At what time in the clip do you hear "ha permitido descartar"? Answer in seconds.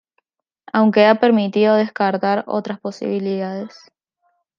1.05-2.43